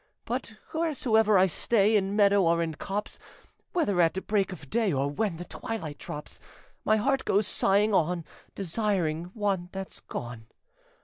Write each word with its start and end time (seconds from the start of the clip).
But 0.25 0.55
wheresoe'er 0.73 1.37
I 1.37 1.45
stay, 1.45 1.95
In 1.95 2.15
meadow 2.15 2.41
or 2.43 2.63
in 2.63 2.73
copse, 2.73 3.19
Whether 3.71 4.01
at 4.01 4.25
break 4.25 4.51
of 4.51 4.67
day 4.67 4.91
Or 4.91 5.07
when 5.07 5.35
the 5.37 5.45
twilight 5.45 5.99
drops, 5.99 6.39
My 6.83 6.97
heart 6.97 7.23
goes 7.23 7.45
sighing 7.45 7.93
on, 7.93 8.25
Desiring 8.55 9.25
one 9.35 9.69
that's 9.71 9.99
gone. 9.99 10.47